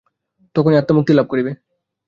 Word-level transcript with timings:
তখনই 0.55 0.77
আত্মা 0.77 0.93
মুক্তি 0.97 1.11
লাভ 1.13 1.27
করিবে। 1.27 1.51